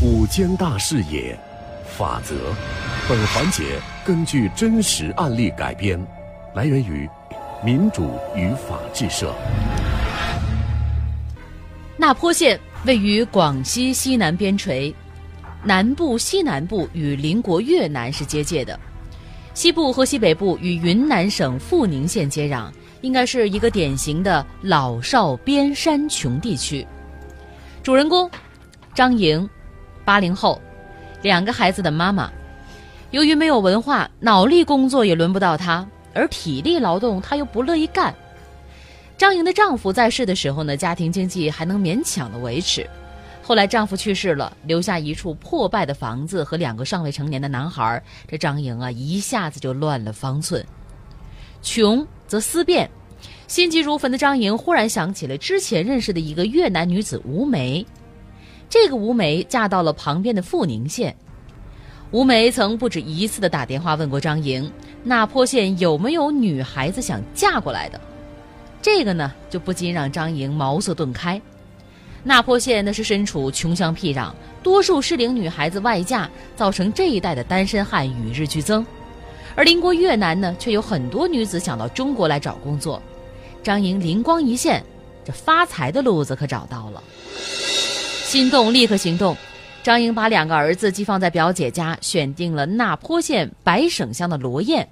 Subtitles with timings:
[0.00, 1.36] 五间大视野，
[1.84, 2.36] 法则。
[3.08, 3.64] 本环节
[4.04, 6.00] 根据真实案例改编，
[6.54, 7.10] 来源于
[7.64, 9.34] 民主与法制社。
[11.96, 14.94] 那坡县位于广西西南边陲，
[15.64, 18.78] 南部、西南部与邻国越南是接界的，
[19.52, 22.70] 西部和西北部与云南省富宁县接壤，
[23.00, 26.86] 应该是一个典型的老少边山穷地区。
[27.82, 28.30] 主人公
[28.94, 29.48] 张莹。
[30.08, 30.58] 八零后，
[31.20, 32.32] 两个孩子的妈妈，
[33.10, 38.14] 由于没有文化，脑力工作也轮不到她，而体力劳动她又不乐意干。
[39.18, 42.88] 张莹的丈夫在世的时候呢，家庭经济还能勉强的维持，
[43.42, 50.64] 后来丈夫去世了，留下一处破败的房子和两个尚未成年的男孩，这张莹啊一下子就乱了方寸。
[51.60, 52.90] 穷则思变，
[53.46, 57.86] 心急如焚的张莹忽然想起了之前认识的一个越南女子吴梅。
[58.68, 61.16] 这个吴梅嫁到了旁边的富宁县。
[62.10, 64.70] 吴梅曾不止一次的打电话问过张莹，
[65.02, 68.00] 那坡县有没有女孩子想嫁过来的？
[68.80, 71.40] 这个呢，就不禁让张莹茅塞顿开。
[72.22, 78.84] 那坡县那是身处穷乡僻壤，多数适龄女孩子外嫁，造成这一带的单身汉与日俱增。
[79.54, 83.02] 而邻国越南呢，却有很多女子想到中国来找工作。
[83.62, 84.82] 张莹灵光一现，
[85.24, 87.02] 这发财的路子可找到了。
[88.28, 89.34] 心动，立刻行动。
[89.82, 94.86] 张英把两个儿子寄放在表姐家，选定了那坡县白省乡的罗燕。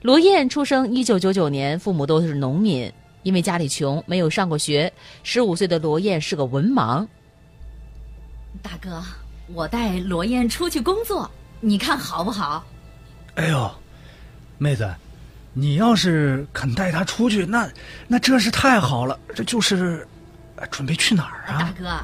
[0.00, 2.90] 罗燕出生一九九九年，父母都是农民，
[3.24, 4.90] 因为家里穷，没有上过学。
[5.22, 7.06] 十五岁的罗燕是个文盲。
[8.62, 9.04] 大哥，
[9.52, 12.64] 我带罗燕出去工作，你看好不好？
[13.34, 13.70] 哎呦，
[14.56, 14.90] 妹子，
[15.52, 17.68] 你要是肯带她出去，那
[18.08, 19.18] 那真是太好了。
[19.34, 20.08] 这就是，
[20.70, 21.60] 准备去哪儿啊？
[21.60, 22.00] 大哥。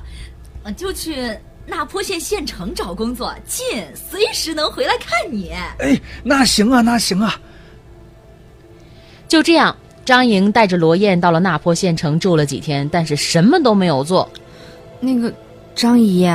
[0.71, 5.51] 就去那坡县县城找工作，近，随时能回来看你。
[5.79, 7.41] 哎，那行啊，那行啊。
[9.29, 14.31] 就这样，张莹带着罗燕到了那坡县城住了几天，但是什么都没有做。
[15.01, 15.33] 那个
[15.75, 16.31] 张姨，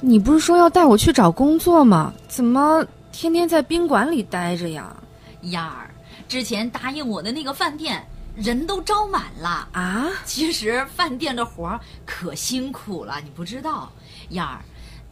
[0.00, 2.12] 你不是说要带我去找工作吗？
[2.28, 4.94] 怎么天天在宾馆里待着呀？
[5.42, 5.90] 燕儿，
[6.28, 8.04] 之前答应我的那个饭店。
[8.36, 10.08] 人都招满了啊！
[10.24, 13.92] 其实饭店的活儿可辛苦了，你不知道，
[14.30, 14.60] 燕儿。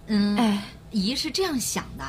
[0.06, 2.04] 嗯，哎，姨是这样想的，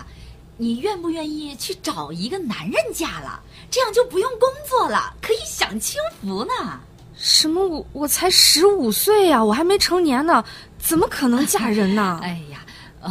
[0.56, 3.42] 你愿不愿意去找一个男人嫁了？
[3.69, 6.80] 这样就不用工作了，可以享清福呢。
[7.18, 7.68] 什么？
[7.68, 10.44] 我我才十五岁呀，我还没成年呢，
[10.78, 12.19] 怎么可能嫁人呢？
[12.24, 12.64] 哎呀，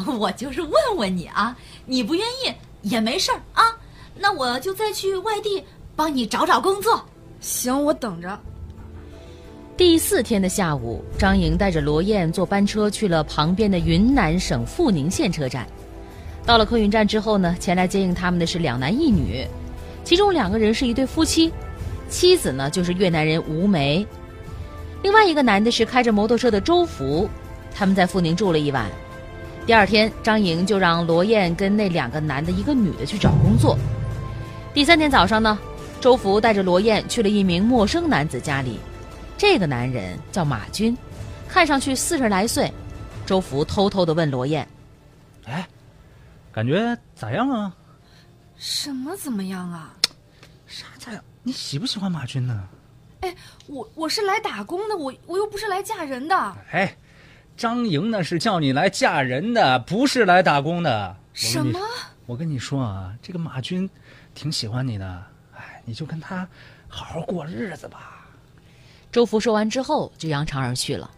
[0.06, 1.54] 我就是问问你啊，
[1.84, 3.76] 你不愿意也没事儿啊，
[4.16, 5.62] 那我就再去外地
[5.94, 7.06] 帮你找找工作。
[7.40, 8.38] 行，我等着。
[9.76, 15.64] 第四天的下午，张莹带着罗燕坐班车去了旁边的云南省富宁县车站。
[16.44, 19.46] 到了客运站之后呢，前来接应他们的是两男一女，
[20.02, 21.52] 其中两个人是一对夫妻，
[22.08, 24.04] 妻子呢就是越南人吴梅，
[25.02, 27.28] 另外一个男的是开着摩托车的周福。
[27.72, 28.86] 他们在富宁住了一晚。
[29.64, 33.78] 第二天，张莹就让罗燕跟那两个男的、一个女的去找工作。
[34.74, 35.56] 第三天早上呢。
[36.00, 38.78] 周福带着罗燕去了一名陌生男子家里，
[39.36, 40.96] 这个男人叫马军，
[41.48, 42.72] 看上去四十来岁。
[43.26, 44.66] 周福偷偷的问罗燕
[45.44, 45.68] ：“哎，
[46.52, 47.74] 感觉咋样啊
[48.56, 49.92] ？”“什么怎么样啊？
[50.66, 51.22] 啥咋样？
[51.42, 52.68] 你喜不喜欢马军呢
[53.20, 53.34] ？”“哎，
[53.66, 56.34] 我我是来打工的，我我又不是来嫁人的。
[56.70, 56.96] ”“哎，
[57.56, 61.16] 张莹呢是叫你来嫁人的，不是来打工的。
[61.34, 61.80] ”“什么
[62.24, 63.90] ？”“我跟你说啊，这个马军
[64.32, 65.22] 挺喜欢你的。”
[65.84, 66.46] 你就跟他
[66.88, 68.26] 好好过日子吧。
[69.10, 71.10] 周福说完之后就扬长而去了。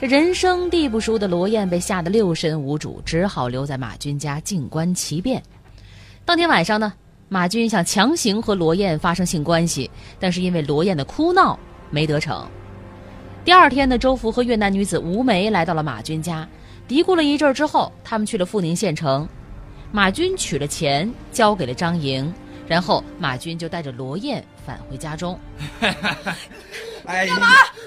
[0.00, 5.42] 这人生地不熟的罗燕被吓得六神无主，只好留在马军家静观其变。
[6.24, 6.92] 当天晚上呢，
[7.28, 11.58] 马军想强行和罗燕发生性关系，但是因为罗燕的哭闹
[11.90, 12.48] 没得逞。
[13.44, 16.46] 第二天呢，周福和越南女子吴梅来到了马军家，
[16.86, 19.28] 嘀咕了一阵之后，他们去了富宁县城。
[19.90, 22.32] 马军取了钱交给了张莹。
[22.68, 25.38] 然后马军就带着罗燕返回家中。
[27.06, 27.34] 哎呀，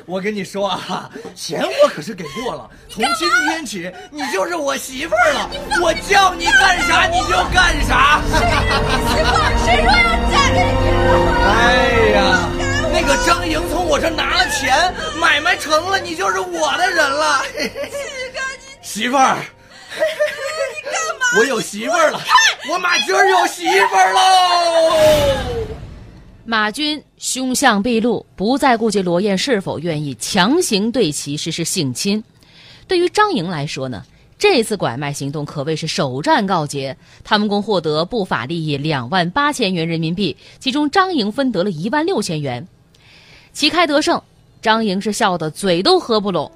[0.07, 2.67] 我跟你说啊，钱我可是给过了。
[2.89, 5.47] 从今天起，你就是我媳妇儿了。
[5.79, 8.19] 我叫你干啥你就干啥。
[8.25, 11.11] 媳妇儿，谁说要嫁给你了？
[11.45, 11.53] 哎
[12.15, 12.49] 呀，
[12.91, 14.91] 那个张莹从我这拿了钱，
[15.21, 17.43] 买卖成了，你就是我的人了。
[18.81, 19.37] 媳妇儿。
[21.37, 22.19] 我有媳妇儿了。
[22.69, 24.19] 我马军有媳妇儿喽！
[26.43, 32.21] 马军凶相毕露，不再顾及罗燕是否愿意，强行对其实施性侵。
[32.87, 34.03] 对于张莹来说呢，
[34.37, 42.67] 这次拐卖行动可谓是首战告捷，他们共获得不法利益两万八千元人民币，其中张莹分得了一万六千元。
[43.53, 44.21] 旗开得胜，
[44.61, 46.51] 张莹是笑得嘴都合不拢。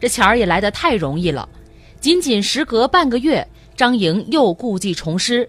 [0.00, 1.48] 这钱儿也来得太容易了，
[2.00, 5.46] 仅仅时隔半个月，张莹又故技重施，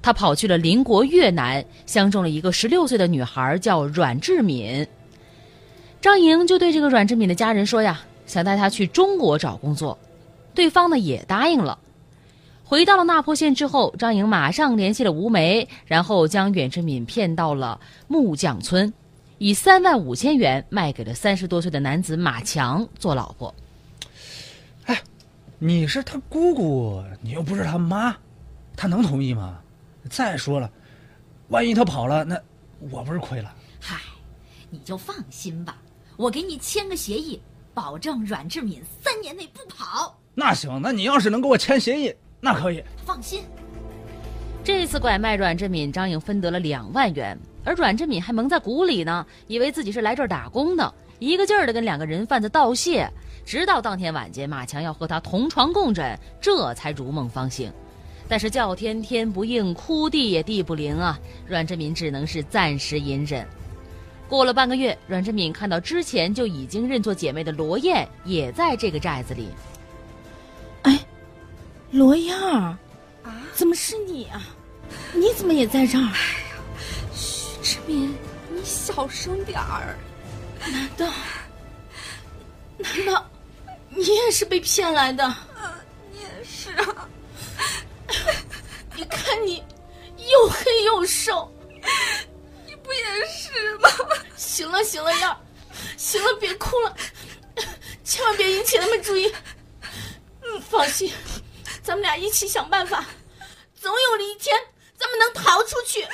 [0.00, 4.86] 她跑去了邻国越南，相中了一个十六岁的女孩，叫阮志敏。
[6.00, 9.98] 张莹就对这个阮志敏的家人说呀，想带她去中国找工作，
[10.54, 11.78] 对方呢也答应了。
[12.64, 18.92] 回到了那坡县之后，张莹马上联系了吴梅，然后将阮志敏骗到了木匠村。
[19.38, 23.54] 以三万五千元卖给了三十多岁的男子马强做老婆。
[25.56, 28.14] 哎，你是他姑姑，你又不是他妈，
[28.76, 29.58] 他能同意吗？
[30.10, 30.70] 再说了，
[31.48, 32.38] 万一他跑了，那
[32.90, 33.54] 我不是亏了？
[33.80, 34.00] 嗨，
[34.68, 35.78] 你就放心吧，
[36.16, 37.40] 我给你签个协议，
[37.72, 40.16] 保证阮志敏三年内不跑。
[40.34, 42.82] 那行，那你要是能给我签协议，那可以。
[43.04, 43.42] 放心。
[44.62, 47.38] 这次拐卖阮志敏，张颖分得了两万元。
[47.64, 53.10] 而阮志敏还蒙在鼓里呢，以为自己是来这儿打工的，一个劲儿的跟两个人贩子道谢。
[53.46, 57.72] 直到当天晚间，马强要和他同床共枕，这才如梦方醒。
[58.28, 61.16] 但是叫天天不应，哭地也地不灵啊！
[61.46, 63.46] 阮志敏只能是暂时隐忍。
[64.28, 69.48] 过了半个月，阮志敏看到之前就已经认作姐妹的罗燕也在这个寨子里。
[70.82, 70.98] 哎，
[71.92, 72.76] 罗燕儿，
[73.22, 74.42] 啊，怎么是你啊？
[75.14, 76.12] 你怎么也在这儿？
[77.62, 78.12] 志敏，
[78.50, 79.96] 你小声点儿。
[80.68, 81.06] 难道，
[82.76, 83.24] 难道
[83.96, 85.34] 你也是被骗来的？
[86.12, 87.08] 你也是啊。
[88.94, 89.62] 你看你
[90.18, 91.50] 又黑又瘦，
[92.66, 93.88] 你不也是吗？
[94.36, 95.36] 行了行了，燕儿，
[95.96, 96.94] 行了，别哭了，
[98.04, 99.32] 千万别引起他们注意。
[100.42, 101.10] 嗯，放心，
[101.82, 103.04] 咱们俩一起想办法，
[103.80, 104.54] 总有一天
[104.96, 106.06] 咱们能逃出去。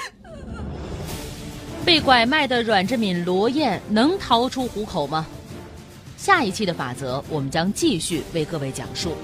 [1.84, 5.26] 被拐卖的阮志敏、罗燕能逃出虎口吗？
[6.22, 9.16] 下一期的法则，我们将继续为各位讲述。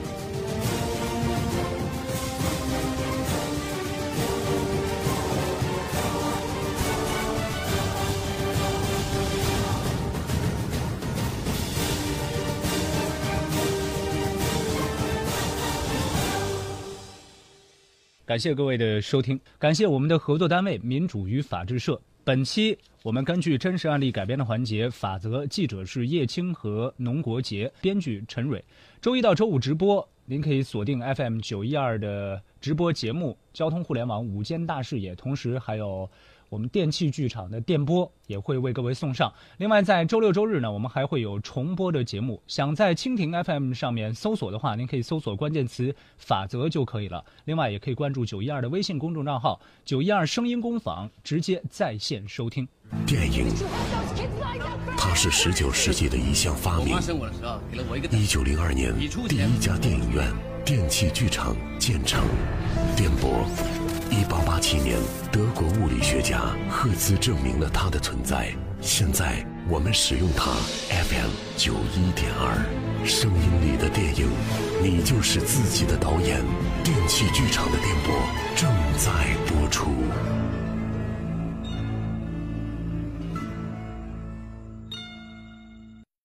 [18.27, 22.01] 感谢各位的收听，感谢我们的合作单位民主与法制社。
[22.29, 28.63] 本期我们根据真实案例改编的环节法则，记者是叶青和农国杰，编剧陈蕊。
[29.01, 36.07] 周一到周五直播，您可以锁定 FM 九一二的直播节目，交通互联网午间大视野，同时还有。
[36.49, 39.33] 我们电器剧场的电波也会为各位送上。
[39.59, 42.43] 另外，在周六周日呢，我们还会有重播的节目。
[42.47, 47.25] 想在蜻蜓 FM 上面搜索的话，您可以搜索关键词“法则”就可以了。
[47.45, 52.67] 另外，也可以关注九一二的微信公众账号“九一二声音工坊”，直接在线收听
[53.07, 53.47] 电影。
[54.97, 56.97] 它是十九世纪的一项发明。
[58.11, 58.93] 一九零二年，
[59.29, 60.25] 第一家电影院——
[60.65, 62.23] 电器剧场建成。
[62.97, 63.78] 电波。
[64.19, 64.99] 一八八七年，
[65.31, 68.53] 德国物理学家赫兹证明了它的存在。
[68.81, 70.51] 现在我们使用它
[70.91, 72.59] ，FM 九一点二，
[73.07, 74.29] 声音里的电影，
[74.83, 76.43] 你就是自己的导演。
[76.83, 78.13] 电器剧场的电波
[78.57, 79.93] 正在播出。